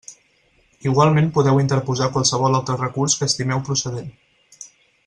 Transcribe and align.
Igualment 0.91 1.27
podeu 1.35 1.61
interposar 1.65 2.09
qualsevol 2.17 2.59
altre 2.61 2.79
recurs 2.81 3.19
que 3.21 3.31
estimeu 3.33 3.65
procedent. 3.71 4.13